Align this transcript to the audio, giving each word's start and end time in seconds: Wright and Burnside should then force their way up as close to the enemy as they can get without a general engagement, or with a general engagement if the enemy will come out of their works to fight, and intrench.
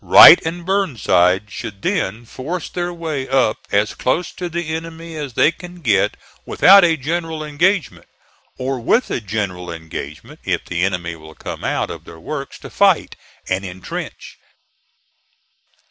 Wright 0.03 0.43
and 0.43 0.65
Burnside 0.65 1.51
should 1.51 1.83
then 1.83 2.25
force 2.25 2.69
their 2.69 2.91
way 2.91 3.29
up 3.29 3.57
as 3.71 3.93
close 3.93 4.31
to 4.31 4.49
the 4.49 4.73
enemy 4.73 5.15
as 5.15 5.33
they 5.35 5.51
can 5.51 5.79
get 5.81 6.17
without 6.43 6.83
a 6.83 6.97
general 6.97 7.43
engagement, 7.43 8.07
or 8.57 8.79
with 8.79 9.11
a 9.11 9.21
general 9.21 9.71
engagement 9.71 10.39
if 10.43 10.65
the 10.65 10.83
enemy 10.83 11.15
will 11.15 11.35
come 11.35 11.63
out 11.63 11.91
of 11.91 12.05
their 12.05 12.19
works 12.19 12.57
to 12.57 12.71
fight, 12.71 13.15
and 13.47 13.63
intrench. 13.63 14.39